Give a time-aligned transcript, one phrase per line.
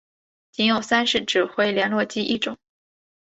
[0.51, 2.57] 仅有三式指挥连络机一种。